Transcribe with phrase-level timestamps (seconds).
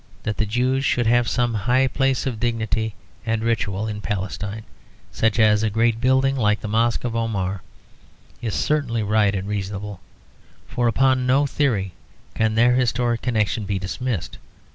[0.23, 4.63] That the Jews should have some high place of dignity and ritual in Palestine,
[5.11, 7.61] such as a great building like the Mosque of Omar,
[8.41, 9.99] is certainly right and reasonable;
[10.67, 11.91] for upon no theory
[12.33, 14.39] can their historic connection be dismissed.